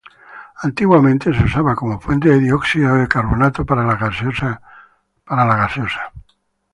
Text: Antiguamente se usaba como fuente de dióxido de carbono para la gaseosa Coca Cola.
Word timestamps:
Antiguamente 0.63 1.31
se 1.31 1.43
usaba 1.43 1.75
como 1.75 1.99
fuente 1.99 2.27
de 2.29 2.39
dióxido 2.39 2.95
de 2.95 3.07
carbono 3.07 3.51
para 3.51 3.83
la 3.85 3.97
gaseosa 3.97 4.59
Coca 5.23 5.71
Cola. 5.75 6.13